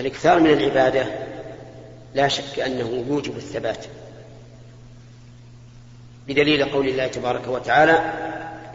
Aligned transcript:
الإكثار 0.00 0.40
من 0.40 0.50
العبادة 0.50 1.06
لا 2.14 2.28
شك 2.28 2.60
أنه 2.60 3.04
يوجب 3.08 3.36
الثبات. 3.36 3.84
بدليل 6.28 6.64
قول 6.64 6.88
الله 6.88 7.06
تبارك 7.06 7.48
وتعالى 7.48 8.12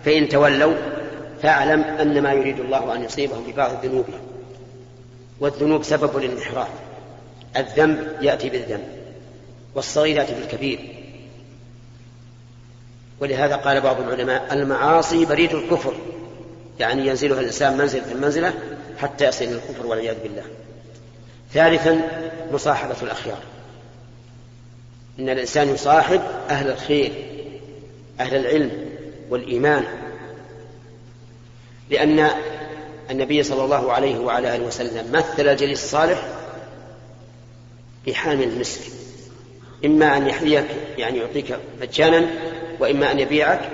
فإن 0.05 0.29
تولوا 0.29 0.75
فاعلم 1.41 1.83
أن 1.83 2.21
ما 2.21 2.33
يريد 2.33 2.59
الله 2.59 2.95
أن 2.95 3.03
يصيبهم 3.03 3.43
ببعض 3.51 3.85
ذنوبهم 3.85 4.19
والذنوب 5.39 5.83
سبب 5.83 6.17
للانحراف. 6.17 6.69
الذنب 7.57 8.07
يأتي 8.21 8.49
بالذنب 8.49 8.87
والصغير 9.75 10.17
يأتي 10.17 10.33
بالكبير. 10.33 10.79
ولهذا 13.19 13.55
قال 13.55 13.81
بعض 13.81 14.01
العلماء 14.01 14.53
المعاصي 14.53 15.25
بريد 15.25 15.53
الكفر. 15.53 15.93
يعني 16.79 17.07
ينزلها 17.07 17.39
الإنسان 17.39 17.77
منزلة 17.77 18.11
المنزلة 18.11 18.53
حتى 18.97 19.27
يصل 19.27 19.45
إلى 19.45 19.55
الكفر 19.55 19.87
والعياذ 19.87 20.15
بالله. 20.23 20.43
ثالثا 21.55 22.01
مصاحبة 22.51 22.95
الأخيار. 23.01 23.39
إن 25.19 25.29
الإنسان 25.29 25.69
يصاحب 25.69 26.21
أهل 26.49 26.69
الخير 26.69 27.11
أهل 28.19 28.35
العلم 28.35 28.71
والإيمان. 29.29 29.83
لأن 31.89 32.29
النبي 33.11 33.43
صلى 33.43 33.63
الله 33.63 33.91
عليه 33.91 34.19
وعلى 34.19 34.55
آله 34.55 34.65
وسلم 34.65 35.11
مثل 35.11 35.47
الجليس 35.47 35.83
الصالح 35.83 36.27
بحامل 38.07 38.43
المسك. 38.43 38.81
إما 39.85 40.17
أن 40.17 40.27
يحييك 40.27 40.67
يعني 40.97 41.17
يعطيك 41.17 41.59
مجانا 41.81 42.27
وإما 42.79 43.11
أن 43.11 43.19
يبيعك 43.19 43.69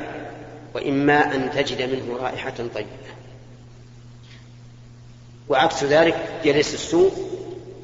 وإما 0.75 1.35
أن 1.35 1.51
تجد 1.51 1.81
منه 1.81 2.17
رائحة 2.21 2.53
طيبة. 2.75 2.87
وعكس 5.49 5.83
ذلك 5.83 6.15
جليس 6.45 6.73
السوء 6.73 7.30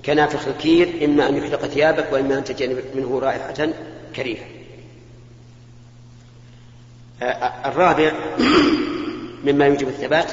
كنافخ 0.08 0.48
الكير 0.48 1.06
إما 1.06 1.30
أن 1.30 1.38
يحرق 1.38 1.66
ثيابك 1.66 2.14
وإما 2.14 2.38
أن 2.38 2.44
تجد 2.44 2.84
منه 2.96 3.20
رائحة 3.20 3.70
كريهة. 4.16 4.46
الرابع 7.66 8.12
مما 9.46 9.66
يوجب 9.66 9.88
الثبات 9.88 10.32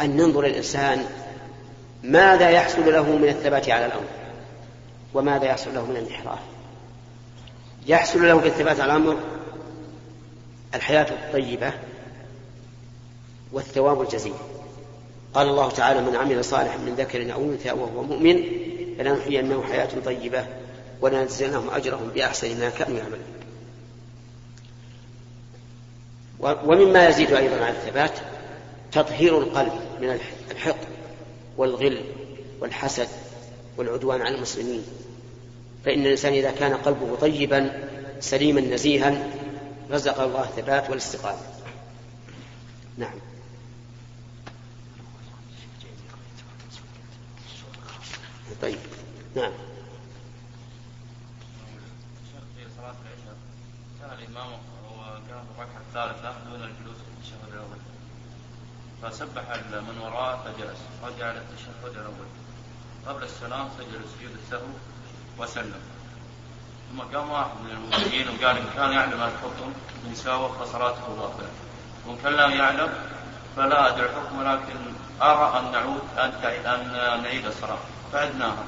أن 0.00 0.16
ننظر 0.16 0.46
الإنسان 0.46 1.04
ماذا 2.02 2.50
يحصل 2.50 2.92
له 2.92 3.16
من 3.16 3.28
الثبات 3.28 3.68
على 3.70 3.86
الأمر 3.86 4.08
وماذا 5.14 5.44
يحصل 5.44 5.74
له 5.74 5.86
من 5.86 5.96
الانحراف. 5.96 6.38
يحصل 7.86 8.28
له 8.28 8.34
بالثبات 8.34 8.80
على 8.80 8.96
الأمر 8.96 9.16
الحياة 10.74 11.06
الطيبة 11.10 11.72
والثواب 13.52 14.02
الجزيل. 14.02 14.34
قال 15.38 15.48
الله 15.48 15.70
تعالى 15.70 16.00
من 16.00 16.16
عمل 16.16 16.44
صالحا 16.44 16.76
من 16.76 16.94
ذكر 16.94 17.32
أو 17.32 17.42
أنثى 17.42 17.70
وهو 17.70 18.02
مؤمن 18.02 18.42
فلنحيينه 18.98 19.62
حياة 19.62 19.88
طيبة 20.04 20.46
ولنجزينهم 21.00 21.70
أجرهم 21.70 22.08
بأحسن 22.08 22.60
ما 22.60 22.68
كانوا 22.68 22.98
يعملون. 22.98 23.20
ومما 26.40 27.08
يزيد 27.08 27.32
أيضا 27.32 27.56
على 27.56 27.70
الثبات 27.70 28.12
تطهير 28.92 29.38
القلب 29.38 29.72
من 30.00 30.20
الحقد 30.50 30.88
والغل 31.56 32.04
والحسد 32.60 33.08
والعدوان 33.76 34.22
على 34.22 34.34
المسلمين. 34.34 34.82
فإن 35.84 36.06
الإنسان 36.06 36.32
إذا 36.32 36.50
كان 36.50 36.74
قلبه 36.74 37.16
طيبا 37.16 37.88
سليما 38.20 38.60
نزيها 38.60 39.28
رزق 39.90 40.20
الله 40.20 40.42
الثبات 40.42 40.90
والاستقامة. 40.90 41.40
نعم. 42.96 43.27
طيب. 48.62 48.78
نعم. 49.36 49.52
في 52.56 52.64
صلاة 52.76 52.94
العشاء 53.04 53.36
كان 54.00 54.10
الإمام 54.18 54.52
وكان 54.98 55.44
في 55.44 55.60
الركعة 55.60 55.80
الثالثة 55.88 56.34
دون 56.50 56.62
الجلوس 56.62 56.96
في 56.96 57.10
التشهد 57.18 57.52
الأول 57.52 57.78
فسبح 59.02 59.42
من 59.72 59.98
وراءه 59.98 60.42
فجلس 60.44 60.78
رجع 61.04 61.30
إلى 61.30 61.38
التشهد 61.38 61.96
الأول. 61.96 62.28
قبل 63.06 63.22
السلام 63.22 63.68
سجل 63.78 64.00
سجود 64.18 64.36
السهو 64.44 64.68
وسلم. 65.38 65.80
ثم 66.90 67.00
قام 67.00 67.30
واحد 67.30 67.56
من 67.64 67.70
المؤمنين 67.70 68.28
وقال 68.28 68.56
إن 68.56 68.66
كان 68.76 68.92
يعلم 68.92 69.22
الحكم 69.22 69.72
من 70.04 70.14
ساوى 70.14 70.48
فصلاته 70.48 71.16
باطلة. 71.16 71.50
وإن 72.06 72.16
كان 72.22 72.32
لا 72.32 72.48
يعلم 72.48 72.88
فلا 73.56 73.88
أدري 73.88 74.06
الحكم 74.06 74.38
ولكن 74.38 74.76
أرى 75.22 75.58
أن 75.58 75.72
نعود 75.72 76.02
أن 76.18 76.30
أن 76.66 77.22
نعيد 77.22 77.46
الصلاة. 77.46 77.78
فعدناها. 78.12 78.64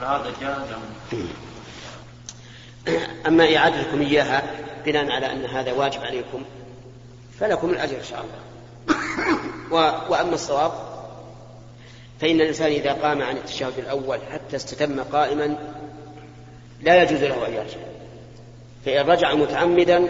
فهذا 0.00 0.32
جاز. 0.40 0.58
أما 3.26 3.56
إعادتكم 3.56 4.00
إياها 4.00 4.42
بناء 4.84 5.10
على 5.10 5.32
أن 5.32 5.44
هذا 5.44 5.72
واجب 5.72 6.00
عليكم 6.00 6.42
فلكم 7.40 7.70
الأجر 7.70 7.96
إن 7.96 8.04
شاء 8.04 8.24
الله. 8.24 8.38
وأما 10.10 10.34
الصواب 10.34 10.72
فإن 12.20 12.40
الإنسان 12.40 12.72
إذا 12.72 12.92
قام 12.92 13.22
عن 13.22 13.36
التشهد 13.36 13.78
الأول 13.78 14.18
حتى 14.32 14.56
استتم 14.56 15.02
قائما 15.02 15.56
لا 16.80 17.02
يجوز 17.02 17.22
له 17.22 17.46
أن 17.46 17.52
يرجع. 17.52 17.78
فإن 18.84 19.10
رجع 19.10 19.34
متعمدا 19.34 20.08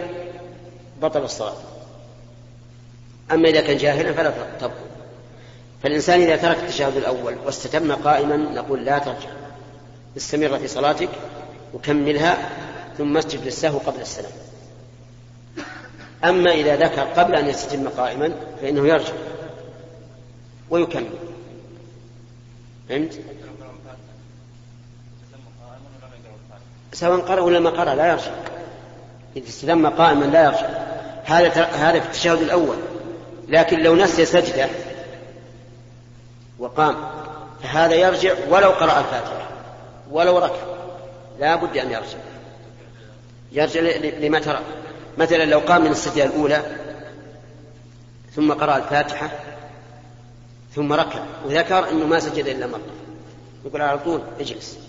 بطل 1.01 1.23
الصلاة. 1.23 1.57
أما 3.31 3.49
إذا 3.49 3.61
كان 3.61 3.77
جاهلا 3.77 4.13
فلا 4.13 4.29
تبطل. 4.59 4.73
فالإنسان 5.83 6.21
إذا 6.21 6.35
ترك 6.35 6.57
التشهد 6.57 6.97
الأول 6.97 7.35
واستتم 7.45 7.91
قائما 7.91 8.37
نقول 8.37 8.85
لا 8.85 8.99
ترجع. 8.99 9.29
استمر 10.17 10.59
في 10.59 10.67
صلاتك 10.67 11.09
وكملها 11.73 12.49
ثم 12.97 13.17
اسجد 13.17 13.45
للسهو 13.45 13.77
قبل 13.77 14.01
السلام. 14.01 14.31
أما 16.23 16.51
إذا 16.51 16.75
ذكر 16.75 17.01
قبل 17.01 17.35
أن 17.35 17.49
يستتم 17.49 17.89
قائما 17.89 18.31
فإنه 18.61 18.87
يرجع 18.87 19.13
ويكمل. 20.69 21.09
فهمت؟ 22.89 23.19
سواء 26.93 27.19
قرأ 27.19 27.41
ولا 27.41 27.59
ما 27.59 27.69
قرأ 27.69 27.95
لا 27.95 28.07
يرجع. 28.07 28.31
إذا 29.37 29.47
استتم 29.47 29.87
قائما 29.87 30.25
لا 30.25 30.43
يرجع. 30.43 30.69
هذا 31.25 31.63
هذا 31.63 31.99
في 31.99 32.05
التشهد 32.05 32.41
الأول. 32.41 32.77
لكن 33.47 33.79
لو 33.79 33.95
نسي 33.95 34.25
سجدة 34.25 34.69
وقام. 36.59 36.95
فهذا 37.63 37.95
يرجع 37.95 38.33
ولو 38.49 38.69
قرأ 38.69 38.99
الفاتحة 38.99 39.49
ولو 40.11 40.37
ركع. 40.37 40.63
لا 41.39 41.55
بد 41.55 41.77
أن 41.77 41.91
يرجع. 41.91 42.17
يرجع 43.51 43.81
لما 44.19 44.39
ترى. 44.39 44.59
مثلا 45.17 45.45
لو 45.45 45.59
قام 45.59 45.81
من 45.81 45.91
السجدة 45.91 46.23
الأولى 46.23 46.75
ثم 48.35 48.53
قرأ 48.53 48.77
الفاتحة 48.77 49.31
ثم 50.75 50.93
ركع 50.93 51.23
وذكر 51.45 51.89
أنه 51.89 52.05
ما 52.05 52.19
سجد 52.19 52.47
إلا 52.47 52.67
مرة. 52.67 52.81
يقول 53.65 53.81
على 53.81 53.99
طول 53.99 54.21
اجلس. 54.39 54.79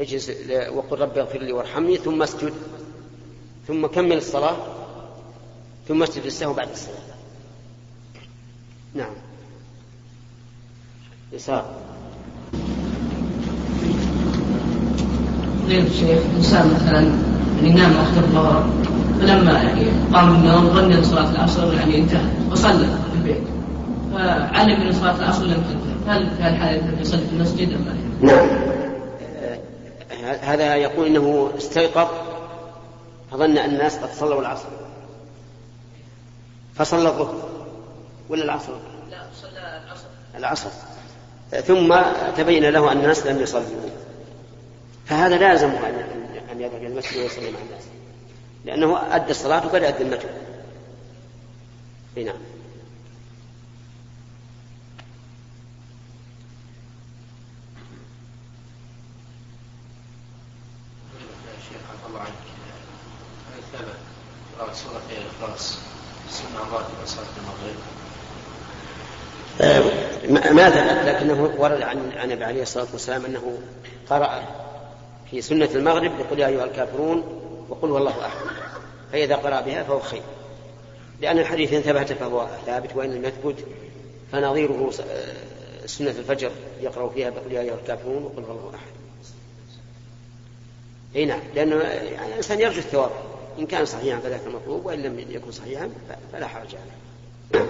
اجلس 0.00 0.30
وقل 0.72 0.98
رب 0.98 1.18
اغفر 1.18 1.38
لي 1.38 1.52
وارحمني 1.52 1.96
ثم 1.96 2.22
اسجد. 2.22 2.54
ثم 3.68 3.86
كمل 3.86 4.16
الصلاة 4.16 4.56
ثم 5.88 6.02
اسجد 6.02 6.24
السهو 6.24 6.52
بعد 6.52 6.70
الصلاة. 6.70 6.98
نعم. 8.94 9.14
يسار. 11.32 11.64
الشيخ 15.68 16.20
إنسان 16.36 16.74
مثلا 16.74 17.00
يعني 17.56 17.70
نام 17.74 17.92
آخر 17.92 18.20
الظهر 18.20 18.70
فلما 19.20 19.52
يعني 19.52 19.84
قام 20.14 20.30
من 20.30 20.36
النوم 20.36 20.68
ظن 20.68 20.92
أن 20.92 21.04
صلاة 21.04 21.30
العصر 21.30 21.74
يعني 21.74 21.98
انتهت 21.98 22.30
وصلى 22.50 22.86
في 22.86 23.16
البيت. 23.16 23.42
فعلم 24.12 24.80
أن 24.80 24.92
صلاة 24.92 25.16
العصر 25.16 25.44
لم 25.44 25.54
تنتهي. 25.54 26.16
هل 26.16 26.30
في 26.36 26.42
هالحالة 26.42 27.00
يصلي 27.00 27.20
في 27.26 27.32
المسجد 27.32 27.72
أم 27.72 27.84
لا؟ 27.84 28.32
نعم. 28.32 28.48
هذا 30.42 30.74
يقول 30.74 31.06
إنه 31.06 31.50
استيقظ 31.58 32.08
فظن 33.30 33.58
أن 33.58 33.70
الناس 33.70 33.98
قد 33.98 34.08
صلوا 34.12 34.40
العصر. 34.40 34.68
فصلى 36.74 37.08
الظهر 37.08 37.34
ولا 38.28 38.44
العصر؟ 38.44 38.72
لا 39.10 39.16
صلى 39.42 39.82
العصر. 39.86 40.06
العصر. 40.38 40.70
ثم 41.50 41.96
تبين 42.36 42.64
له 42.64 42.92
أن 42.92 42.96
الناس 42.98 43.26
لم 43.26 43.42
يصلوا. 43.42 43.90
فهذا 45.06 45.36
لازم 45.38 45.70
ان 46.52 46.60
يذهب 46.60 46.76
إلى 46.76 46.86
المسجد 46.86 47.16
ويصلي 47.16 47.50
مع 47.50 47.58
الناس. 47.58 47.84
لأنه 48.64 49.16
أدى 49.16 49.30
الصلاة 49.30 49.66
وبدا 49.66 49.90
ذمته 49.90 50.28
نعم. 52.16 52.36
ماذا 70.30 71.12
لكنه 71.12 71.54
ورد 71.58 71.82
عن 71.82 72.12
عن 72.16 72.30
النبي 72.30 72.44
عليه 72.44 72.62
الصلاة 72.62 72.86
والسلام 72.92 73.24
أنه 73.24 73.58
قرأ 74.10 74.42
في 75.30 75.42
سنة 75.42 75.68
المغرب 75.74 76.20
يقول 76.20 76.38
يا 76.38 76.46
أيها 76.46 76.64
الكافرون 76.64 77.24
وقل 77.68 77.90
والله 77.90 78.26
أحد. 78.26 78.40
فإذا 79.12 79.36
قرأ 79.36 79.60
بها 79.60 79.82
فهو 79.82 80.00
خير. 80.00 80.22
لأن 81.20 81.38
الحديث 81.38 81.72
إن 81.72 81.80
ثبت 81.80 82.12
فهو 82.12 82.46
ثابت 82.66 82.96
وإن 82.96 83.14
لم 83.14 83.24
يثبت 83.24 83.56
فنظيره 84.32 84.90
آه، 85.10 85.86
سنة 85.86 86.10
الفجر 86.10 86.50
يقرأ 86.80 87.08
فيها 87.08 87.30
بقول 87.30 87.52
يا 87.52 87.60
أيها 87.60 87.74
الكافرون 87.74 88.22
وقل 88.24 88.42
والله 88.42 88.70
أحد. 88.74 88.92
أي 91.16 91.24
نعم. 91.24 91.40
لأنه 91.54 91.76
يعني 91.76 92.28
الإنسان 92.28 92.60
يرجو 92.60 92.78
الثواب. 92.78 93.10
إن 93.58 93.66
كان 93.66 93.84
صحيحا 93.84 94.18
فذاك 94.18 94.40
المطلوب 94.46 94.86
وإن 94.86 95.02
لم 95.02 95.26
يكن 95.30 95.50
صحيحا 95.50 95.90
فلا 96.32 96.46
حرج 96.46 96.68
عليه. 96.74 97.66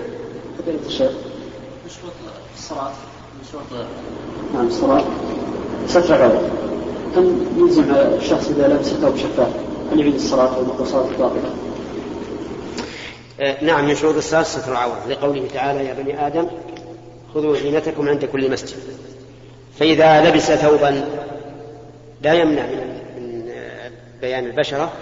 فضيلة 1.88 1.96
الشيخ 1.96 2.00
شروط 2.00 2.12
الصلاة 2.54 2.92
من 3.38 3.44
شروط 3.52 3.86
نعم 4.54 4.66
الصلاة 4.66 5.04
ستر 5.86 6.16
العورة 6.16 6.50
هل 7.16 7.46
يلزم 7.56 7.94
الشخص 7.94 8.48
إذا 8.48 8.68
لبس 8.68 8.86
ثوب 8.86 9.16
شفاف 9.16 9.52
أن 9.92 9.98
يعيد 9.98 10.14
الصلاة 10.14 10.58
والمقصات 10.58 11.06
الباطلة؟ 11.10 11.54
آه، 13.40 13.64
نعم 13.64 13.86
من 13.86 13.94
شروط 13.94 14.16
الصلاة 14.16 14.42
ستر 14.42 14.72
العورة. 14.72 15.06
لقوله 15.08 15.48
تعالى 15.54 15.84
يا 15.84 15.94
بني 15.94 16.26
آدم 16.26 16.48
خذوا 17.34 17.56
زينتكم 17.56 18.08
عند 18.08 18.24
كل 18.24 18.50
مسجد. 18.50 18.78
فإذا 19.78 20.30
لبس 20.30 20.52
ثوبا 20.52 21.04
لا 22.22 22.34
يمنع 22.34 22.66
من 22.66 22.98
من 23.16 23.52
بيان 24.20 24.46
البشرة 24.46 24.92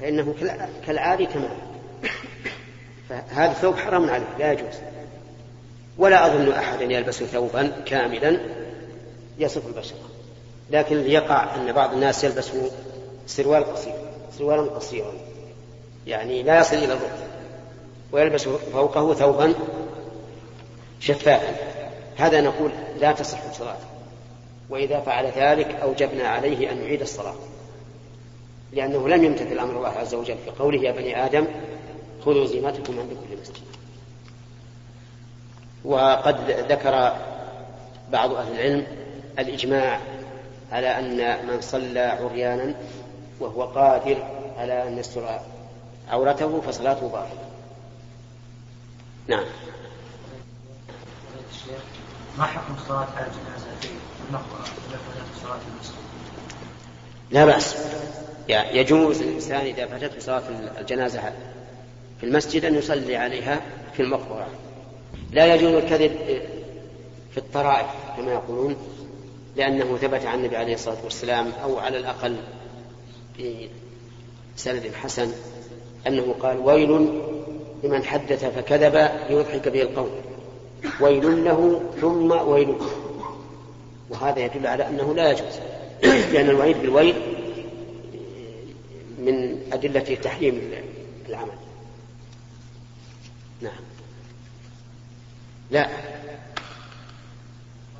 فإنه 0.00 0.34
كالعاري 0.86 1.26
تماما 1.26 1.56
فهذا 3.08 3.50
الثوب 3.50 3.76
حرام 3.76 4.10
عليه 4.10 4.26
لا 4.38 4.52
يجوز. 4.52 4.91
ولا 5.98 6.26
أظن 6.26 6.52
أحدا 6.52 6.84
يلبس 6.84 7.22
ثوبا 7.22 7.72
كاملا 7.86 8.40
يصف 9.38 9.66
البشرة. 9.66 9.98
لكن 10.70 11.10
يقع 11.10 11.54
أن 11.54 11.72
بعض 11.72 11.92
الناس 11.92 12.24
يلبس 12.24 12.50
سروال 13.26 13.72
قصير 13.72 13.94
سروالا 14.38 14.62
قصيرا. 14.62 15.12
يعني 16.06 16.42
لا 16.42 16.60
يصل 16.60 16.76
إلى 16.76 16.92
الركبة 16.92 17.26
ويلبس 18.12 18.48
فوقه 18.72 19.14
ثوبا 19.14 19.54
شفافا. 21.00 21.56
هذا 22.16 22.40
نقول 22.40 22.70
لا 23.00 23.12
تصح 23.12 23.52
صلاته 23.52 23.86
وإذا 24.70 25.00
فعل 25.00 25.26
ذلك 25.26 25.74
أوجبنا 25.82 26.28
عليه 26.28 26.72
أن 26.72 26.82
يعيد 26.82 27.00
الصلاة. 27.00 27.34
لأنه 28.72 29.08
لم 29.08 29.24
يمتثل 29.24 29.58
أمر 29.58 29.76
الله 29.76 29.88
عز 29.88 30.14
وجل 30.14 30.36
في 30.44 30.50
قوله 30.50 30.82
يا 30.82 30.92
بني 30.92 31.24
آدم 31.24 31.46
خذوا 32.24 32.46
زينتكم 32.46 33.00
عند 33.00 33.10
كل 33.10 33.40
مسجد 33.40 33.81
وقد 35.84 36.50
ذكر 36.50 37.16
بعض 38.12 38.32
أهل 38.32 38.52
العلم 38.52 38.86
الإجماع 39.38 40.00
على 40.72 40.98
أن 40.98 41.46
من 41.46 41.60
صلى 41.60 42.00
عريانا 42.00 42.74
وهو 43.40 43.62
قادر 43.62 44.16
على 44.58 44.88
أن 44.88 44.98
يستر 44.98 45.40
عورته 46.10 46.60
فصلاته 46.60 47.08
باطلة. 47.08 47.48
نعم. 49.26 49.44
ما 52.38 52.44
حكم 52.44 52.74
الصلاة 52.74 53.06
على 53.16 53.26
الجنازة 53.26 53.80
في 53.80 53.88
المقبرة 54.28 54.64
صلاة 55.42 55.58
المسجد؟ 55.74 55.94
لا 57.30 57.44
بأس. 57.44 57.76
يجوز 58.48 59.22
الإنسان 59.22 59.60
إذا 59.60 59.86
فاتته 59.86 60.20
صلاة 60.20 60.42
الجنازة 60.80 61.20
في 62.20 62.26
المسجد 62.26 62.64
أن 62.64 62.74
يصلي 62.74 63.16
عليها 63.16 63.60
في 63.92 64.02
المقبرة. 64.02 64.46
لا 65.32 65.54
يجوز 65.54 65.72
الكذب 65.72 66.12
في 67.30 67.38
الطرائف 67.38 67.86
كما 68.16 68.32
يقولون 68.32 68.76
لأنه 69.56 69.96
ثبت 69.96 70.24
عن 70.26 70.38
النبي 70.38 70.56
عليه 70.56 70.74
الصلاة 70.74 71.04
والسلام 71.04 71.52
أو 71.62 71.78
على 71.78 71.98
الأقل 71.98 72.36
في 73.36 73.68
سند 74.56 74.90
حسن 75.02 75.32
أنه 76.06 76.34
قال 76.40 76.58
ويل 76.58 77.20
لمن 77.84 78.04
حدث 78.04 78.44
فكذب 78.44 79.10
ليضحك 79.30 79.68
به 79.68 79.82
القوم 79.82 80.10
ويل 81.00 81.44
له 81.44 81.82
ثم 82.00 82.30
ويل 82.30 82.74
وهذا 84.10 84.38
يدل 84.40 84.66
على 84.66 84.88
أنه 84.88 85.14
لا 85.14 85.30
يجوز 85.30 85.58
لأن 86.32 86.50
الوعيد 86.50 86.76
بالويل 86.78 87.14
من 89.18 89.62
أدلة 89.72 90.16
تحريم 90.22 90.70
العمل. 91.28 91.52
نعم. 93.60 93.91
لا. 95.72 95.88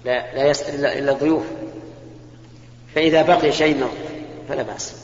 لا 0.04 0.34
لا 0.34 0.50
يسأل 0.50 0.84
إلا 0.84 1.12
الضيوف 1.12 1.42
فإذا 2.94 3.22
بقي 3.22 3.52
شيء 3.52 3.88
فلا 4.48 4.62
بأس. 4.62 4.94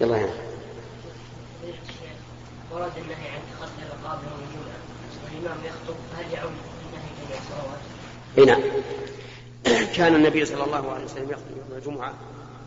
يلا 0.00 0.16
هنا. 0.16 0.32
ورد 2.72 2.92
النهي 2.96 3.28
عن 3.30 3.40
تخطي 3.52 3.82
الرقاب 3.82 4.18
يوم 4.22 4.40
الجمعة. 4.48 4.76
والإمام 5.24 5.64
يخطب 5.64 5.96
فهل 6.12 6.32
يعود 6.32 6.52
النهي 6.86 7.08
جميع 7.24 7.38
الصلوات؟ 7.40 7.78
اي 8.38 8.44
نعم 8.44 8.62
كان 9.96 10.14
النبي 10.14 10.44
صلى 10.44 10.64
الله 10.64 10.92
عليه 10.92 11.04
وسلم 11.04 11.30
يخطب 11.30 11.50
يوم 11.56 11.78
الجمعة 11.78 12.14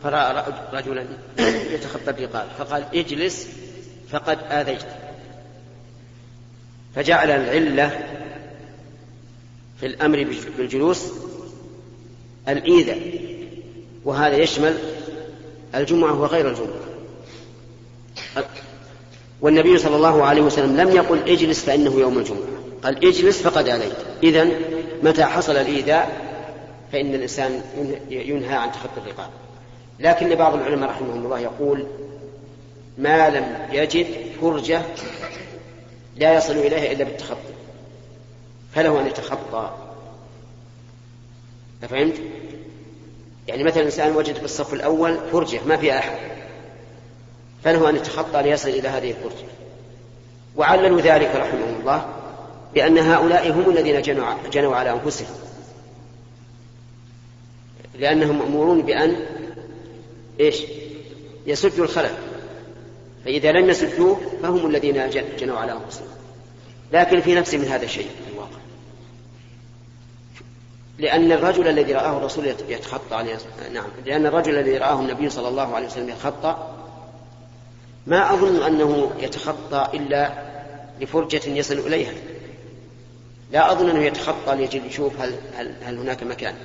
فرأى 0.03 0.43
رجلا 0.73 1.07
يتخطى 1.73 2.13
الرقاب 2.13 2.47
فقال 2.57 2.85
اجلس 2.93 3.47
فقد 4.11 4.39
آذيت. 4.51 4.85
فجعل 6.95 7.31
العلة 7.31 8.16
في 9.79 9.85
الأمر 9.85 10.27
بالجلوس 10.57 11.05
الإيذاء 12.47 13.19
وهذا 14.05 14.37
يشمل 14.37 14.77
الجمعة 15.75 16.21
وغير 16.21 16.49
الجمعة. 16.49 16.87
والنبي 19.41 19.77
صلى 19.77 19.95
الله 19.95 20.23
عليه 20.23 20.41
وسلم 20.41 20.77
لم 20.77 20.95
يقل 20.95 21.29
اجلس 21.29 21.63
فإنه 21.63 21.99
يوم 21.99 22.17
الجمعة 22.17 22.39
قال 22.83 23.07
اجلس 23.07 23.41
فقد 23.41 23.69
عليك 23.69 23.95
إذا 24.23 24.49
متى 25.03 25.23
حصل 25.23 25.55
الإيذاء 25.55 26.27
فإن 26.91 27.15
الإنسان 27.15 27.61
ينهى 28.09 28.55
عن 28.55 28.71
تخطي 28.71 29.01
الرقاب. 29.05 29.29
لكن 29.99 30.35
بعض 30.35 30.53
العلماء 30.53 30.89
رحمهم 30.89 31.25
الله 31.25 31.39
يقول 31.39 31.87
ما 32.97 33.29
لم 33.29 33.67
يجد 33.71 34.07
فرجة 34.41 34.81
لا 36.17 36.37
يصل 36.37 36.53
إليها 36.53 36.91
إلا 36.91 37.03
بالتخطي. 37.03 37.53
فله 38.77 39.01
أن 39.01 39.07
يتخطى. 39.07 39.73
فهمت؟ 41.81 42.21
يعني 43.47 43.63
مثلا 43.63 43.79
الإنسان 43.79 44.15
وجد 44.15 44.35
في 44.35 44.43
الصف 44.43 44.73
الأول 44.73 45.17
فرجة 45.31 45.59
ما 45.67 45.77
فيها 45.77 45.99
أحد. 45.99 46.17
فله 47.63 47.89
أن 47.89 47.95
يتخطى 47.95 48.43
ليصل 48.43 48.69
إلى 48.69 48.87
هذه 48.87 49.11
الفرجة. 49.11 49.45
وعللوا 50.55 51.01
ذلك 51.01 51.35
رحمهم 51.35 51.79
الله 51.79 52.05
بأن 52.73 52.97
هؤلاء 52.97 53.51
هم 53.51 53.69
الذين 53.69 54.01
جنوا, 54.51 54.75
على 54.75 54.91
أنفسهم. 54.91 55.35
لأنهم 57.95 58.39
مأمورون 58.39 58.81
بأن 58.81 59.25
إيش؟ 60.39 60.61
يسدوا 61.47 61.85
الخلل. 61.85 62.17
فإذا 63.25 63.51
لم 63.51 63.69
يسدوه 63.69 64.21
فهم 64.41 64.67
الذين 64.67 65.09
جنوا 65.39 65.57
على 65.57 65.71
أنفسهم. 65.71 66.07
لكن 66.93 67.21
في 67.21 67.35
نفس 67.35 67.53
من 67.53 67.65
هذا 67.65 67.85
الشيء. 67.85 68.09
لأن 70.97 71.31
الرجل 71.31 71.67
الذي 71.67 71.93
رآه 71.93 72.17
الرسول 72.17 72.45
يتخطى 72.69 73.15
عليه. 73.15 73.37
نعم. 73.73 73.87
لأن 74.05 74.25
الرجل 74.25 74.59
الذي 74.59 74.77
رآه 74.77 74.99
النبي 74.99 75.29
صلى 75.29 75.47
الله 75.47 75.75
عليه 75.75 75.87
وسلم 75.87 76.09
يتخطى. 76.09 76.73
ما 78.07 78.33
أظن 78.33 78.63
أنه 78.63 79.11
يتخطى 79.19 79.87
إلا 79.93 80.31
لفرجة 81.01 81.49
يصل 81.49 81.73
إليها. 81.73 82.13
لا 83.51 83.71
أظن 83.71 83.89
أنه 83.89 84.03
يتخطى 84.03 84.55
ليجي 84.55 84.77
يشوف 84.77 85.21
هل, 85.21 85.35
هل, 85.57 85.73
هل 85.83 85.97
هناك 85.97 86.23
مكان. 86.23 86.55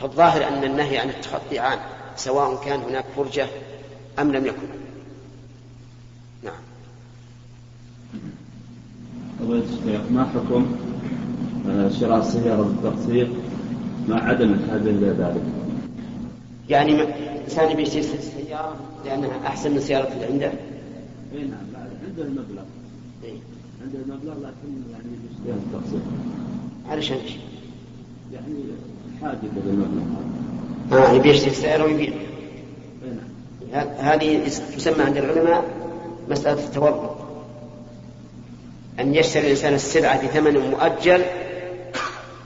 فالظاهر 0.00 0.48
أن 0.48 0.64
النهي 0.64 0.98
عن 0.98 1.10
التخطي 1.10 1.58
عام 1.58 1.78
سواء 2.16 2.64
كان 2.64 2.80
هناك 2.80 3.04
فرجة 3.16 3.46
أم 4.18 4.32
لم 4.32 4.46
يكن. 4.46 4.68
نعم. 6.42 6.62
ما 10.10 10.24
حكم؟ 10.34 10.93
شراء 12.00 12.18
السيارة 12.18 12.62
بالتقسيط 12.62 13.28
مع 14.08 14.28
عدم 14.28 14.52
الحاجة 14.52 14.90
إلى 14.90 15.06
ذلك. 15.06 15.42
يعني 16.68 17.02
إنسان 17.44 17.70
يبي 17.70 17.82
يشتري 17.82 18.02
سيارة 18.02 18.76
لأنها 19.04 19.46
أحسن 19.46 19.70
من 19.70 19.76
السيارة 19.76 20.08
اللي 20.12 20.24
عنده؟ 20.24 20.46
إي 20.46 21.38
نعم 21.38 21.84
عنده 22.08 22.22
المبلغ. 22.22 22.62
إيه؟ 23.24 23.34
عنده 23.82 23.98
المبلغ 23.98 24.34
لكن 24.34 24.92
يعني 24.92 25.08
يشتريها 25.30 25.56
بالتقسيط 25.72 26.00
علشان 26.90 27.16
إيش؟ 27.16 27.36
يعني 28.32 28.54
حاجة 29.22 29.38
إلى 29.64 29.70
المبلغ. 29.70 30.02
آه 30.92 31.12
يبي 31.12 31.30
يشتري 31.30 31.50
سيارة 31.50 31.84
ويبيع. 31.84 32.12
نعم. 33.72 33.86
هذه 33.98 34.48
تسمى 34.76 35.02
عند 35.02 35.16
العلماء 35.16 35.64
مسألة 36.30 36.64
التورط 36.64 37.16
أن 39.00 39.14
يشتري 39.14 39.44
الإنسان 39.44 39.74
السلعة 39.74 40.26
بثمن 40.26 40.58
مؤجل 40.58 41.22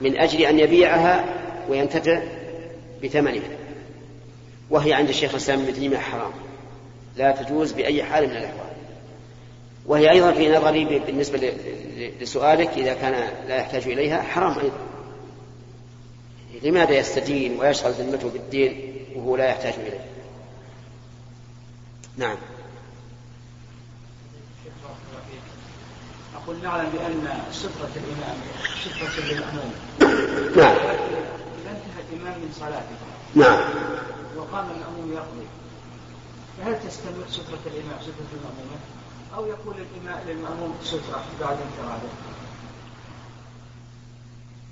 من 0.01 0.17
أجل 0.17 0.41
أن 0.41 0.59
يبيعها 0.59 1.25
وينتفع 1.69 2.21
بثمنها. 3.03 3.57
وهي 4.69 4.93
عند 4.93 5.09
الشيخ 5.09 5.31
الإسلام 5.31 5.59
ابن 5.59 5.73
تيمية 5.73 5.97
حرام. 5.97 6.31
لا 7.17 7.31
تجوز 7.31 7.71
بأي 7.71 8.03
حال 8.03 8.29
من 8.29 8.35
الأحوال. 8.35 8.69
وهي 9.85 10.11
أيضا 10.11 10.31
في 10.31 10.49
نظري 10.49 10.85
بالنسبة 10.85 11.53
لسؤالك 12.21 12.69
إذا 12.77 12.93
كان 12.93 13.29
لا 13.47 13.55
يحتاج 13.55 13.87
إليها 13.87 14.21
حرام 14.21 14.59
أيضا. 14.59 14.89
لماذا 16.63 16.97
يستدين 16.97 17.59
ويشغل 17.59 17.91
ذمته 17.91 18.29
بالدين 18.29 18.93
وهو 19.15 19.35
لا 19.35 19.45
يحتاج 19.45 19.73
إليه؟ 19.73 19.99
نعم. 22.17 22.37
أقول 26.49 26.63
نعلم 26.63 26.89
بأن 26.89 27.29
سترة 27.51 27.89
الإمام 27.95 28.37
سترة 28.85 29.23
للمأموم 29.25 29.71
نعم. 30.57 30.75
إذا 31.61 31.71
انتهى 31.71 32.01
الإمام 32.09 32.39
من 32.39 32.51
صلاته. 32.59 32.95
نعم. 33.35 33.59
وقام 34.37 34.67
المأموم 34.75 35.13
يقضي. 35.13 35.47
فهل 36.57 36.89
تستمر 36.89 37.27
سترة 37.29 37.59
الإمام 37.65 38.01
سترة 38.01 38.31
المأمومة؟ 38.33 38.79
أو 39.35 39.45
يقول 39.45 39.75
الإمام 39.75 40.19
للمأموم 40.27 40.75
سترة 40.83 41.23
بعد 41.41 41.57
انفراده 41.67 42.09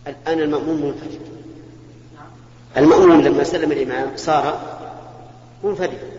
الآن 0.07 0.39
المأموم 0.39 0.85
منفرد 0.85 1.21
المأموم 2.77 3.21
لما 3.21 3.43
سلم 3.43 3.71
الإمام 3.71 4.11
صار 4.15 4.77
منفردا 5.63 6.09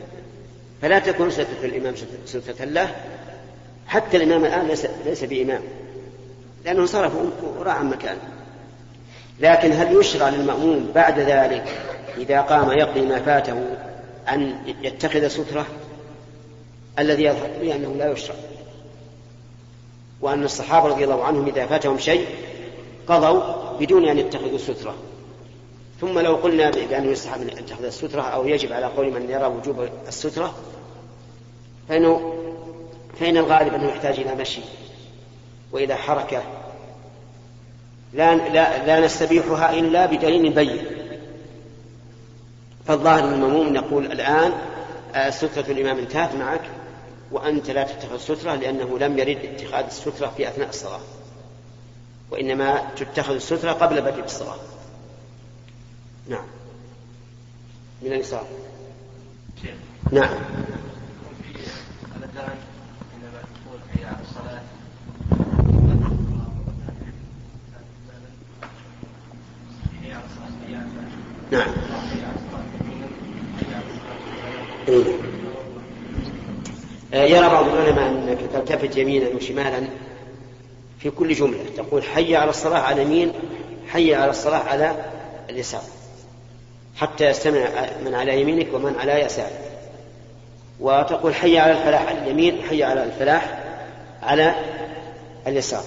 فلا 0.83 0.99
تكون 0.99 1.31
سترة 1.31 1.65
الإمام 1.65 1.95
سترة 2.27 2.65
له. 2.65 2.97
حتى 3.89 4.17
الإمام 4.17 4.45
الآن 4.45 4.67
ليس, 4.67 4.87
ليس 5.05 5.25
بإمام. 5.25 5.63
لأنه 6.65 6.87
صرف 6.87 7.13
وراء 7.59 7.83
مكانه 7.83 8.21
لكن 9.41 9.73
هل 9.73 9.97
يشرع 9.97 10.29
للمأموم 10.29 10.91
بعد 10.95 11.19
ذلك 11.19 11.65
إذا 12.17 12.41
قام 12.41 12.71
يقضي 12.71 13.01
ما 13.01 13.19
فاته 13.19 13.65
أن 14.29 14.59
يتخذ 14.83 15.29
سترة؟ 15.29 15.67
الذي 16.99 17.25
يظهر 17.25 17.51
لي 17.61 17.75
أنه 17.75 17.95
لا 17.95 18.13
يشرع. 18.13 18.35
وأن 20.21 20.45
الصحابة 20.45 20.89
رضي 20.89 21.05
الله 21.05 21.25
عنهم 21.25 21.47
إذا 21.47 21.67
فاتهم 21.67 21.99
شيء 21.99 22.27
قضوا 23.07 23.43
بدون 23.81 24.09
أن 24.09 24.19
يتخذوا 24.19 24.59
سترة. 24.59 24.95
ثم 26.01 26.19
لو 26.19 26.35
قلنا 26.35 26.71
بأنه 26.71 27.11
يستحب 27.11 27.41
أن 27.41 27.49
يتخذ 27.49 27.85
السترة 27.85 28.23
أو 28.23 28.47
يجب 28.47 28.73
على 28.73 28.87
قول 28.87 29.11
من 29.11 29.31
يرى 29.31 29.47
وجوب 29.47 29.89
السترة 30.09 30.55
فإنه 31.89 32.35
فإن 33.21 33.37
الغالب 33.37 33.75
أنه 33.75 33.89
يحتاج 33.89 34.21
إلى 34.21 34.35
مشي. 34.35 34.61
وإلى 35.73 35.95
حركة 35.95 36.43
لا, 38.15 38.35
لا, 38.35 38.87
لا 38.87 39.07
نستبيحها 39.07 39.75
إلا 39.75 40.07
بدليل 40.07 40.53
بين. 40.53 40.87
فالظاهر 42.87 43.25
المموم 43.25 43.73
نقول 43.73 44.13
الآن 44.13 44.53
سترة 45.31 45.73
الإمام 45.73 45.99
انتهت 45.99 46.35
معك 46.35 46.63
وأنت 47.31 47.71
لا 47.71 47.85
تتخذ 47.85 48.19
سترة 48.19 48.55
لأنه 48.55 48.99
لم 48.99 49.19
يرد 49.19 49.39
اتخاذ 49.45 49.85
السترة 49.85 50.33
في 50.37 50.49
أثناء 50.49 50.69
الصلاة. 50.69 51.01
وإنما 52.31 52.83
تتخذ 52.97 53.35
السترة 53.35 53.73
قبل 53.73 54.01
بدء 54.01 54.25
الصلاة. 54.25 54.59
نعم. 56.29 56.47
من 58.03 58.13
اليسار 58.13 58.47
نعم. 60.13 60.35
نعم 71.51 71.69
يرى 77.13 77.49
بعض 77.49 77.69
العلماء 77.69 78.09
انك 78.09 78.39
تلتفت 78.53 78.97
يمينا 78.97 79.29
وشمالا 79.29 79.89
في 80.99 81.11
كل 81.11 81.33
جملة. 81.35 81.65
تقول 81.77 82.03
حي 82.03 82.37
على 82.37 82.51
الصلاة 82.51 82.81
على 82.81 83.03
اليمين 83.03 83.33
حي 83.89 84.15
على 84.15 84.31
الصلاة 84.31 84.59
على 84.59 84.95
اليسار. 85.51 85.83
حتى 86.97 87.25
يستمع 87.25 87.69
من 88.05 88.15
على 88.15 88.41
يمينك 88.41 88.75
ومن 88.75 88.95
على 89.01 89.21
يسارك. 89.21 89.61
وتقول 90.81 91.35
حي 91.35 91.59
على 91.59 91.73
الفلاح 91.73 92.07
على 92.09 92.19
اليمين 92.19 92.63
حي 92.63 92.83
على 92.83 93.05
الفلاح 93.05 93.58
على 94.23 94.55
اليسار. 95.47 95.85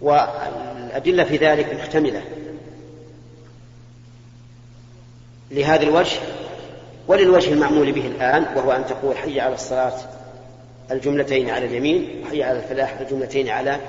والأدلة 0.00 1.24
في 1.24 1.36
ذلك 1.36 1.74
محتملة 1.74 2.22
لهذا 5.50 5.82
الوجه 5.82 6.20
وللوجه 7.08 7.52
المعمول 7.52 7.92
به 7.92 8.06
الآن 8.06 8.46
وهو 8.56 8.72
أن 8.72 8.86
تقول 8.86 9.16
حي 9.16 9.40
على 9.40 9.54
الصلاة 9.54 9.98
الجملتين 10.90 11.50
على 11.50 11.66
اليمين 11.66 12.22
وحي 12.24 12.42
على 12.42 12.58
الفلاح 12.58 13.00
الجملتين 13.00 13.48
على 13.48 13.80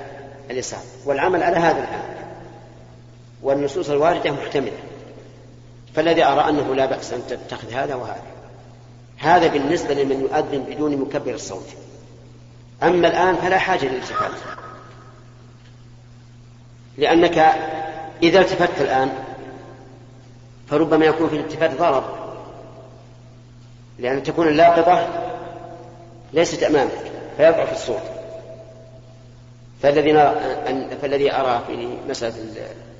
اليسار. 0.50 0.80
والعمل 1.04 1.42
على 1.42 1.56
هذا 1.56 1.78
الآن. 1.78 2.14
والنصوص 3.42 3.90
الواردة 3.90 4.30
محتملة 4.30 4.78
فالذي 5.94 6.24
أرى 6.24 6.48
أنه 6.48 6.74
لا 6.74 6.86
بأس 6.86 7.12
أن 7.12 7.22
تتخذ 7.28 7.72
هذا 7.72 7.94
وهذا. 7.94 8.22
هذا 9.18 9.46
بالنسبة 9.46 9.94
لمن 9.94 10.20
يؤذن 10.20 10.58
بدون 10.58 10.96
مكبر 10.96 11.34
الصوت. 11.34 11.68
أما 12.82 13.08
الآن 13.08 13.36
فلا 13.36 13.58
حاجة 13.58 13.86
للالتفات. 13.86 14.30
لأنك 16.98 17.38
إذا 18.22 18.40
التفت 18.40 18.80
الآن 18.80 19.12
فربما 20.70 21.04
يكون 21.04 21.28
في 21.28 21.36
الالتفات 21.36 21.78
ضرر. 21.78 22.34
لأن 23.98 24.22
تكون 24.22 24.48
اللاقطة 24.48 25.08
ليست 26.32 26.62
أمامك 26.62 27.12
فيضعف 27.36 27.72
الصوت. 27.72 28.02
فالذي 29.82 30.12
فالذي 31.02 31.32
أرى 31.32 31.62
في 31.66 31.88
مسألة 32.08 32.34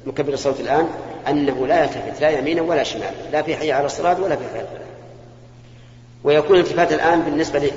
مكبر 0.06 0.32
الصوت 0.32 0.60
الآن 0.60 0.88
أنه 1.28 1.66
لا 1.66 1.82
يلتفت 1.82 2.20
لا 2.20 2.30
يمينا 2.30 2.62
ولا 2.62 2.82
شمالا 2.82 3.30
لا 3.32 3.42
في 3.42 3.56
حي 3.56 3.72
على 3.72 3.86
الصلاة 3.86 4.20
ولا 4.20 4.36
في 4.36 4.44
حي 4.52 4.58
على 4.58 4.68
ويكون 6.24 6.56
الالتفات 6.56 6.92
الآن 6.92 7.20
بالنسبة 7.20 7.70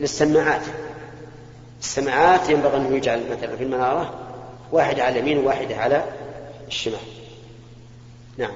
للسماعات. 0.00 0.62
السماعات 1.80 2.50
ينبغي 2.50 2.76
أن 2.76 2.96
يجعل 2.96 3.30
مثلا 3.30 3.56
في 3.56 3.62
المنارة 3.62 4.14
واحدة 4.72 5.04
على 5.04 5.18
اليمين 5.18 5.38
وواحدة 5.38 5.76
على 5.76 6.04
الشمال 6.68 6.98
نعم 8.38 8.52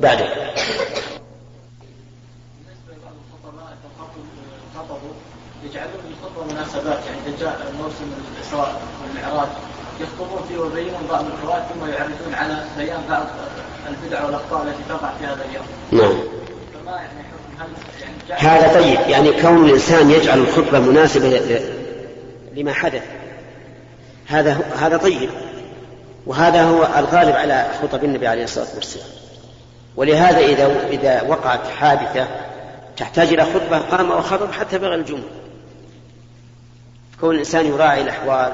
بعد 0.00 0.20
يجعلون 5.64 6.00
الخطبه 6.10 6.52
مناسبات 6.52 7.06
يعني 7.06 7.18
إذا 7.26 7.36
جاء 7.40 7.72
موسم 7.82 8.12
الإسراء 8.36 8.82
والمعراج 9.02 9.48
يخطبون 10.00 10.48
فيه 10.48 10.58
ويبينون 10.58 11.06
بعض 11.10 11.24
الفوائد 11.24 11.62
ثم 11.62 11.90
يعرفون 11.90 12.34
على 12.34 12.64
بيان 12.78 13.02
بعض 13.10 13.26
البدع 13.88 14.24
والأخطاء 14.24 14.62
التي 14.62 14.82
تقع 14.88 15.14
في 15.18 15.26
هذا 15.26 15.44
اليوم. 15.44 15.66
نعم. 15.92 16.18
فما 16.74 16.96
يعني 16.96 17.18
يعني 17.18 17.28
هذا 18.30 18.80
طيب 18.80 18.98
يعني 19.08 19.42
كون 19.42 19.66
الإنسان 19.68 20.10
يجعل 20.10 20.38
الخطبة 20.38 20.78
مناسبة 20.78 21.60
لما 22.54 22.72
حدث. 22.72 23.02
هذا 24.26 24.58
هذا 24.78 24.96
طيب. 24.96 25.30
وهذا 26.26 26.62
هو 26.62 26.88
الغالب 26.98 27.36
على 27.36 27.66
خطب 27.82 28.04
النبي 28.04 28.26
عليه 28.26 28.44
الصلاة 28.44 28.74
والسلام. 28.74 29.06
ولهذا 29.96 30.38
إذا 30.38 30.88
إذا 30.90 31.22
وقعت 31.22 31.66
حادثة 31.66 32.28
تحتاج 32.96 33.28
إلى 33.28 33.44
خطبة 33.44 33.78
قام 33.78 34.10
وخطب 34.10 34.52
حتى 34.52 34.78
بغى 34.78 34.94
الجمعه 34.94 35.22
كون 37.20 37.34
الإنسان 37.34 37.66
يراعي 37.66 38.02
الأحوال 38.02 38.52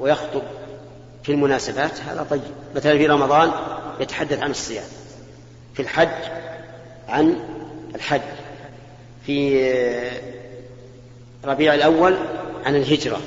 ويخطب 0.00 0.42
في 1.22 1.32
المناسبات 1.32 2.00
هذا 2.00 2.26
طيب. 2.30 2.40
مثلا 2.76 2.98
في 2.98 3.06
رمضان 3.06 3.50
يتحدث 4.00 4.42
عن 4.42 4.50
الصيام. 4.50 4.84
في 5.74 5.82
الحج 5.82 6.08
عن 7.08 7.36
الحج 7.94 8.20
في 9.26 9.70
ربيع 11.44 11.74
الأول 11.74 12.16
عن 12.66 12.76
الهجرة. 12.76 13.20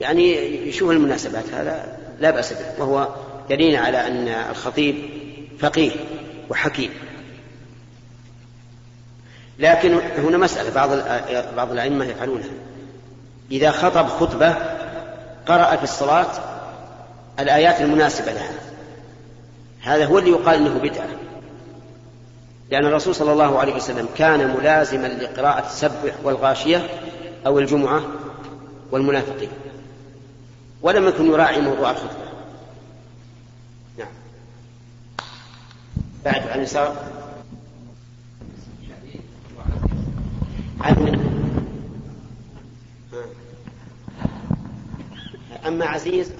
يعني 0.00 0.34
يشوف 0.68 0.90
المناسبات 0.90 1.44
هذا 1.54 1.98
لا 2.20 2.30
بأس 2.30 2.52
به. 2.52 2.58
وهو 2.78 3.08
دليل 3.50 3.76
على 3.76 4.06
أن 4.06 4.28
الخطيب 4.28 4.96
فقيه 5.58 5.90
وحكيم. 6.50 6.90
لكن 9.58 9.94
هنا 10.18 10.38
مسألة 10.38 10.70
بعض 10.70 10.90
بعض 11.56 11.72
الأئمة 11.72 12.04
يفعلونها. 12.04 12.50
إذا 13.50 13.70
خطب 13.70 14.06
خطبة 14.06 14.54
قرأ 15.46 15.76
في 15.76 15.84
الصلاة 15.84 16.32
الآيات 17.40 17.80
المناسبة 17.80 18.32
لها. 18.32 18.50
هذا 19.80 20.04
هو 20.04 20.18
اللي 20.18 20.30
يقال 20.30 20.54
أنه 20.54 20.78
بدعة. 20.78 21.17
لأن 22.70 22.86
الرسول 22.86 23.14
صلى 23.14 23.32
الله 23.32 23.58
عليه 23.58 23.74
وسلم 23.74 24.08
كان 24.16 24.56
ملازما 24.56 25.06
لقراءة 25.06 25.66
السبح 25.66 26.14
والغاشية 26.22 26.86
أو 27.46 27.58
الجمعة 27.58 28.02
والمنافقين. 28.90 29.50
ولم 30.82 31.08
يكن 31.08 31.26
يراعي 31.26 31.60
موضوع 31.60 31.90
الخطبة. 31.90 32.28
نعم. 33.98 34.08
بعد 36.24 36.48
عن 36.48 36.58
اليسار 36.58 36.96
عن 40.80 41.18
أما 45.66 45.86
عزيز 45.86 46.30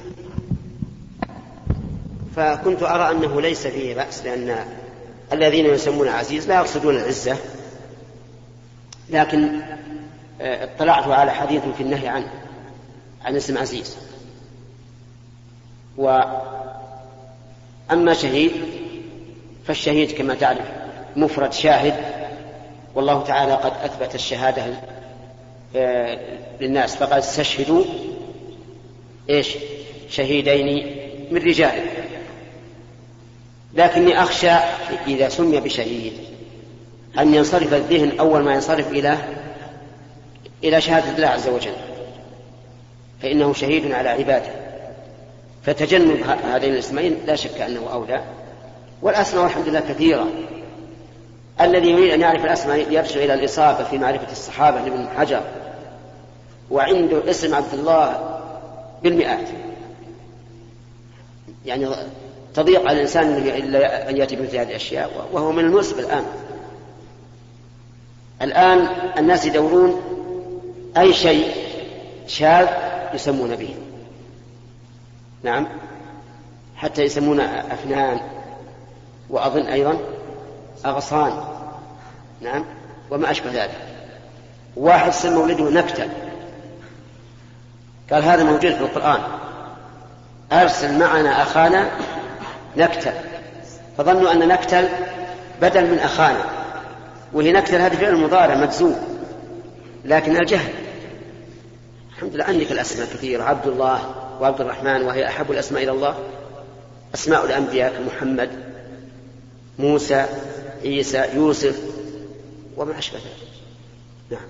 فكنت 2.36 2.82
أرى 2.82 3.10
أنه 3.10 3.40
ليس 3.40 3.66
فيه 3.66 3.94
بأس 3.94 4.24
لأن 4.24 4.64
الذين 5.32 5.66
يسمون 5.66 6.08
عزيز 6.08 6.48
لا 6.48 6.54
يقصدون 6.54 6.96
العزة 6.96 7.36
لكن 9.10 9.60
آه، 10.40 10.64
اطلعت 10.64 11.08
على 11.08 11.30
حديث 11.30 11.62
في 11.76 11.82
النهي 11.82 12.08
عنه 12.08 12.30
عن 13.24 13.36
اسم 13.36 13.58
عزيز. 13.58 13.96
وأما 15.96 16.24
شهيد 18.14 18.52
فالشهيد 19.66 20.12
كما 20.12 20.34
تعرف 20.34 20.66
مفرد 21.16 21.52
شاهد 21.52 21.94
والله 22.94 23.22
تعالى 23.22 23.52
قد 23.52 23.72
أثبت 23.84 24.14
الشهادة 24.14 24.64
آه، 25.76 26.18
للناس 26.60 26.96
فقد 26.96 27.18
استشهدوا 27.18 27.84
إيش؟ 29.30 29.56
شهيدين 30.08 30.96
من 31.30 31.42
رجال 31.42 31.97
لكني 33.74 34.22
أخشى 34.22 34.50
إذا 35.06 35.28
سمي 35.28 35.60
بشهيد 35.60 36.12
أن 37.18 37.34
ينصرف 37.34 37.74
الذهن 37.74 38.18
أول 38.18 38.42
ما 38.42 38.54
ينصرف 38.54 38.92
إلى 38.92 39.18
إلى 40.64 40.80
شهادة 40.80 41.16
الله 41.16 41.26
عز 41.26 41.48
وجل 41.48 41.74
فإنه 43.22 43.52
شهيد 43.52 43.92
على 43.92 44.08
عباده. 44.08 44.50
فتجنب 45.62 46.22
هذين 46.44 46.72
الاسمين 46.72 47.16
لا 47.26 47.36
شك 47.36 47.60
أنه 47.60 47.92
أولى. 47.92 48.22
والأسماء 49.02 49.42
والحمد 49.44 49.68
لله 49.68 49.80
كثيرة. 49.80 50.26
الذي 51.60 51.90
يريد 51.90 52.12
أن 52.12 52.20
يعرف 52.20 52.44
الأسماء 52.44 52.78
يرجع 52.78 53.24
إلى 53.24 53.34
الإصابة 53.34 53.84
في 53.84 53.98
معرفة 53.98 54.32
الصحابة 54.32 54.80
لابن 54.80 55.08
حجر. 55.16 55.42
وعنده 56.70 57.30
اسم 57.30 57.54
عبد 57.54 57.74
الله 57.74 58.38
بالمئات. 59.02 59.48
يعني 61.66 61.88
تضيق 62.58 62.80
على 62.80 62.92
الإنسان 62.92 63.32
أن 64.08 64.16
يأتي 64.16 64.36
بمثل 64.36 64.56
هذه 64.56 64.68
الأشياء 64.70 65.28
وهو 65.32 65.52
من 65.52 65.64
المناسب 65.64 65.98
الآن. 65.98 66.24
الآن 68.42 68.88
الناس 69.18 69.44
يدورون 69.46 70.00
أي 70.96 71.12
شيء 71.12 71.54
شاذ 72.26 72.66
يسمون 73.14 73.56
به. 73.56 73.74
نعم. 75.42 75.68
حتى 76.76 77.02
يسمون 77.02 77.40
أفنان 77.40 78.20
وأظن 79.30 79.66
أيضا 79.66 79.98
أغصان. 80.86 81.44
نعم. 82.40 82.64
وما 83.10 83.30
أشبه 83.30 83.50
ذلك. 83.50 83.80
واحد 84.76 85.12
سمى 85.12 85.36
ولده 85.36 85.70
نكتة. 85.70 86.08
قال 88.12 88.22
هذا 88.22 88.44
موجود 88.44 88.72
في 88.72 88.80
القرآن. 88.80 89.20
أرسل 90.52 90.98
معنا 90.98 91.42
أخانا 91.42 91.90
نكتل. 92.76 93.12
فظنوا 93.98 94.32
أن 94.32 94.48
نكتل 94.48 94.88
بدل 95.62 95.90
من 95.90 95.98
أخانا 95.98 96.44
وهي 97.32 97.52
نكتل 97.52 97.76
هذه 97.76 97.94
فعل 97.94 98.16
مضارع 98.16 98.54
مجزوم 98.54 98.96
لكن 100.04 100.36
الجهل. 100.36 100.72
الحمد 102.10 102.34
لله 102.34 102.44
عندك 102.44 102.72
الأسماء 102.72 103.06
كثيرة 103.06 103.42
عبد 103.42 103.66
الله 103.66 104.14
وعبد 104.40 104.60
الرحمن 104.60 105.02
وهي 105.02 105.26
أحب 105.26 105.50
الأسماء 105.52 105.82
إلى 105.82 105.92
الله. 105.92 106.18
أسماء 107.14 107.44
الأنبياء 107.44 107.92
كمحمد 107.94 108.50
موسى 109.78 110.26
عيسى 110.84 111.24
يوسف 111.34 111.80
وما 112.76 112.98
أشبه 112.98 113.18
ذلك. 113.18 113.48
نعم. 114.30 114.48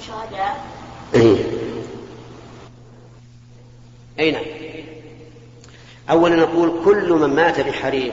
شهداء 0.00 0.64
إيه. 1.14 1.36
أي 4.18 4.30
نعم. 4.30 4.44
أولا 6.10 6.36
نقول 6.36 6.72
كل 6.84 7.12
من 7.12 7.28
مات 7.34 7.60
بحريق 7.60 8.12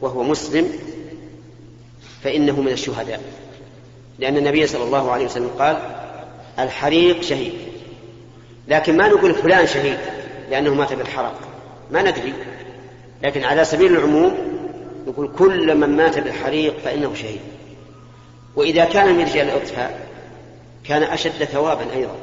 وهو 0.00 0.22
مسلم 0.22 0.72
فإنه 2.24 2.60
من 2.60 2.72
الشهداء. 2.72 3.20
لأن 4.18 4.36
النبي 4.36 4.66
صلى 4.66 4.84
الله 4.84 5.12
عليه 5.12 5.24
وسلم 5.24 5.50
قال 5.58 5.76
الحريق 6.58 7.22
شهيد. 7.22 7.52
لكن 8.68 8.96
ما 8.96 9.08
نقول 9.08 9.34
فلان 9.34 9.66
شهيد 9.66 9.98
لأنه 10.50 10.74
مات 10.74 10.92
بالحرق. 10.92 11.40
ما 11.90 12.02
ندري. 12.02 12.34
لكن 13.22 13.44
على 13.44 13.64
سبيل 13.64 13.96
العموم 13.96 14.34
نقول 15.06 15.30
كل 15.38 15.76
من 15.76 15.96
مات 15.96 16.18
بالحريق 16.18 16.78
فإنه 16.78 17.14
شهيد. 17.14 17.40
وإذا 18.56 18.84
كان 18.84 19.14
من 19.14 19.24
رجال 19.24 19.48
الإطفاء 19.48 20.09
كان 20.90 21.02
أشد 21.02 21.44
ثوابا 21.44 21.92
أيضا. 21.94 22.14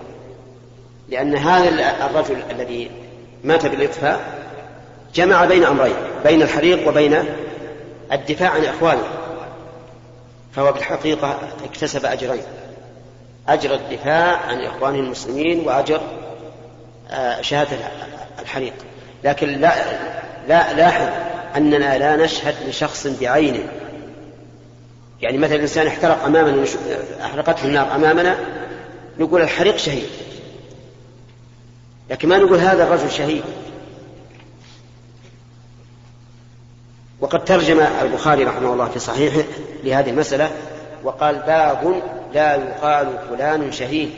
لأن 1.10 1.36
هذا 1.36 1.70
الرجل 2.06 2.38
الذي 2.52 2.92
مات 3.44 3.66
بالإطفاء 3.66 4.20
جمع 5.16 5.46
بين 5.46 5.64
أمرين 5.64 5.96
بين 6.24 6.42
الحريق 6.42 6.88
وبين 6.88 7.26
الدفاع 8.12 8.50
عن 8.50 8.66
إخوانه. 8.66 9.08
فهو 10.56 10.72
بالحقيقة 10.72 11.40
اكتسب 11.64 12.06
أجرين. 12.06 12.44
أجر 13.48 13.74
الدفاع 13.74 14.38
عن 14.38 14.62
إخوانه 14.62 15.00
المسلمين 15.00 15.68
وأجر 15.68 16.02
آه، 17.12 17.42
شهادة 17.42 17.78
الحريق. 18.40 18.74
لكن 19.24 19.48
لا, 19.48 19.74
لا 20.48 20.74
لاحظ 20.74 21.08
أننا 21.56 21.98
لا 21.98 22.16
نشهد 22.16 22.56
لشخص 22.68 23.08
بعينه. 23.08 23.64
يعني 25.22 25.38
مثلا 25.38 25.56
الإنسان 25.56 25.88
احترق 25.88 26.24
أمامنا 26.24 26.66
أحرقته 27.26 27.66
النار 27.66 27.96
أمامنا 27.96 28.57
نقول 29.20 29.42
الحريق 29.42 29.78
شهيد. 29.78 30.10
لكن 32.10 32.30
ما 32.30 32.38
نقول 32.38 32.60
هذا 32.60 32.84
الرجل 32.84 33.12
شهيد. 33.12 33.44
وقد 37.20 37.46
ترجم 37.46 37.80
البخاري 37.80 38.44
رحمه 38.44 38.74
الله 38.74 38.90
في 38.90 39.00
صحيحه 39.00 39.44
لهذه 39.84 40.10
المسألة 40.10 40.52
وقال 41.04 41.36
باب 41.36 42.02
لا 42.34 42.56
يقال 42.56 43.20
فلان 43.30 43.72
شهيد. 43.72 44.10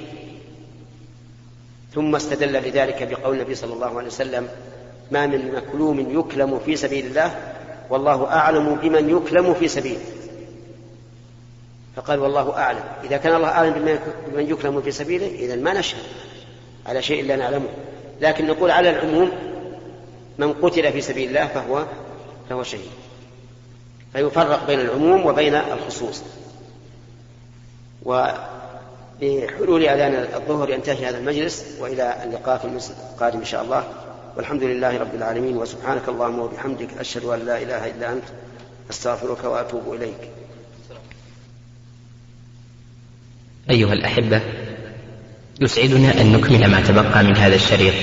ثم 1.95 2.15
استدل 2.15 2.53
لذلك 2.53 3.03
بقول 3.03 3.35
النبي 3.35 3.55
صلى 3.55 3.73
الله 3.73 3.97
عليه 3.97 4.07
وسلم 4.07 4.47
ما 5.11 5.27
من 5.27 5.51
مكلوم 5.55 6.19
يكلم 6.19 6.59
في 6.59 6.75
سبيل 6.75 7.05
الله 7.05 7.35
والله 7.89 8.27
أعلم 8.27 8.75
بمن 8.75 9.09
يكلم 9.09 9.53
في 9.53 9.67
سبيله 9.67 9.99
فقال 11.99 12.19
والله 12.19 12.57
أعلم. 12.57 12.83
إذا 13.03 13.17
كان 13.17 13.35
الله 13.35 13.47
أعلم 13.47 13.99
بمن 14.27 14.49
يكرم 14.49 14.81
في 14.81 14.91
سبيله 14.91 15.27
إذا 15.27 15.55
ما 15.55 15.73
نشهد 15.73 16.03
على 16.85 17.01
شيء 17.01 17.25
لا 17.25 17.35
نعلمه. 17.35 17.69
لكن 18.21 18.47
نقول 18.47 18.71
على 18.71 18.89
العموم 18.89 19.31
من 20.37 20.53
قتل 20.53 20.91
في 20.91 21.01
سبيل 21.01 21.29
الله 21.29 21.47
فهو 21.47 21.85
فهو 22.49 22.63
شهيد. 22.63 22.91
فيفرق 24.13 24.67
بين 24.67 24.79
العموم 24.79 25.25
وبين 25.25 25.55
الخصوص. 25.55 26.23
وبحلول 28.05 29.83
أذان 29.83 30.27
الظهر 30.35 30.69
ينتهي 30.69 31.05
هذا 31.05 31.17
المجلس 31.17 31.65
وإلى 31.79 32.23
اللقاء 32.23 32.57
في 32.57 32.65
المجلس 32.65 32.93
القادم 33.13 33.39
إن 33.39 33.45
شاء 33.45 33.63
الله. 33.63 33.83
والحمد 34.37 34.63
لله 34.63 34.97
رب 34.97 35.15
العالمين 35.15 35.57
وسبحانك 35.57 36.09
اللهم 36.09 36.39
وبحمدك 36.39 36.89
أشهد 36.99 37.25
أن 37.25 37.45
لا 37.45 37.57
إله 37.57 37.87
إلا 37.87 38.11
أنت 38.11 38.23
أستغفرك 38.89 39.43
وأتوب 39.43 39.93
إليك. 39.93 40.38
أيها 43.69 43.93
الأحبة 43.93 44.41
يسعدنا 45.61 46.21
أن 46.21 46.31
نكمل 46.31 46.67
ما 46.67 46.81
تبقى 46.81 47.23
من 47.23 47.37
هذا 47.37 47.55
الشريط 47.55 47.93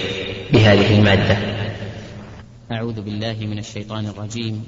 بهذه 0.52 0.98
المادة. 0.98 1.37
أعوذ 2.72 3.00
بالله 3.00 3.37
من 3.40 3.59
الشيطان 3.59 4.07
الرجيم. 4.07 4.64